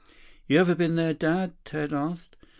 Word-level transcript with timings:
"You 0.47 0.59
ever 0.59 0.73
been 0.73 0.95
there, 0.95 1.13
Dad?" 1.13 1.53
Ted 1.63 1.93
asked. 1.93 2.35